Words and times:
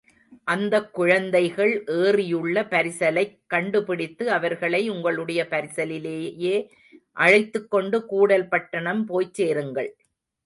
அந்தக் 0.47 0.93
குழந்தைகள் 0.93 1.73
ஏறியுள்ள 1.95 2.63
பரிசலைக் 2.69 3.35
கண்டுபிடித்து 3.47 4.31
அவர்களை 4.31 4.89
உங்களுடைய 4.89 5.47
பரிசலிலேயே 5.49 6.55
அழைத்துக்கொண்டு 7.17 8.05
கூடல் 8.05 8.47
பட்டணம் 8.47 9.05
போய்ச் 9.05 9.33
சேருங்கள். 9.33 9.91